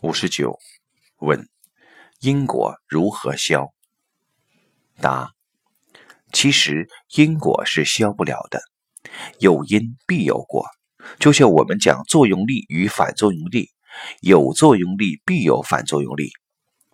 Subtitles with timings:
[0.00, 0.60] 五十九，
[1.18, 1.48] 问
[2.20, 3.72] 因果如何消？
[5.00, 5.32] 答：
[6.32, 8.60] 其实因果是消不了的，
[9.40, 10.66] 有因必有果。
[11.18, 13.70] 就像我们讲作用力与反作用力，
[14.20, 16.30] 有作用力必有反作用力。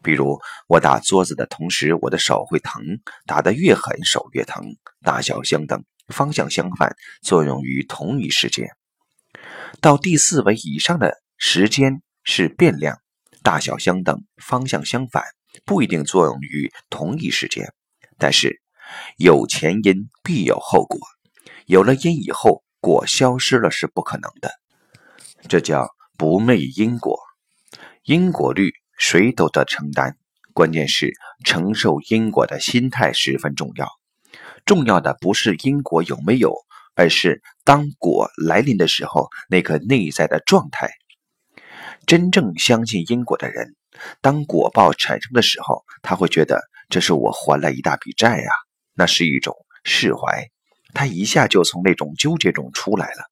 [0.03, 2.83] 比如我打桌子的同时，我的手会疼，
[3.27, 4.65] 打得越狠，手越疼，
[5.03, 8.67] 大小相等，方向相反，作用于同一时间。
[9.83, 12.01] 到第四维以上的时间。
[12.25, 12.99] 是变量，
[13.43, 15.23] 大小相等，方向相反，
[15.65, 17.73] 不一定作用于同一时间。
[18.19, 18.61] 但是
[19.17, 20.99] 有前因必有后果，
[21.67, 24.51] 有了因以后，果消失了是不可能的。
[25.49, 27.19] 这叫不昧因果。
[28.03, 30.17] 因果律谁都得承担，
[30.53, 31.13] 关键是
[31.45, 33.89] 承受因果的心态十分重要。
[34.65, 36.55] 重要的不是因果有没有，
[36.95, 40.91] 而是当果来临的时候，那颗内在的状态。
[42.15, 43.75] 真正相信因果的人，
[44.21, 48.51] 当果报产生的时候，他会觉得这是我还了一大笔债呀，
[48.95, 50.49] 那是一种释怀，
[50.93, 53.29] 他一下就从那种纠结中出来了。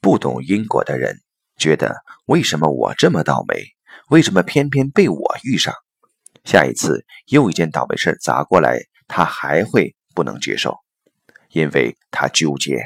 [0.00, 1.20] 不懂因果的人
[1.56, 1.94] 觉得
[2.26, 3.62] 为什么我这么倒霉，
[4.08, 5.72] 为什么偏偏被我遇上？
[6.42, 10.80] 下一次又一件倒霉事砸过来，他还会不能接受，
[11.50, 12.82] 因为他纠结。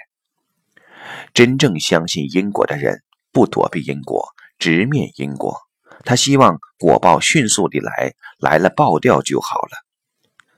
[1.33, 3.03] 真正相信因果的人，
[3.33, 4.29] 不躲避因果。
[4.59, 5.57] 直面因果，
[6.05, 9.71] 他希望果报迅速地来，来了爆掉就好了。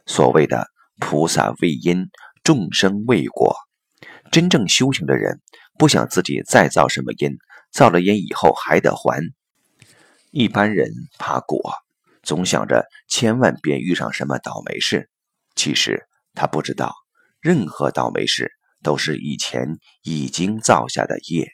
[0.07, 2.09] 所谓的菩萨为因，
[2.43, 3.57] 众生为果。
[4.33, 5.41] 真正修行的人，
[5.79, 7.37] 不想自己再造什么因，
[7.73, 9.23] 造了因以后还得还。
[10.31, 11.75] 一般人怕果，
[12.23, 15.11] 总想着千万别遇上什么倒霉事。
[15.57, 16.95] 其实他不知道，
[17.41, 21.49] 任何倒霉事都是以前已经造下的业。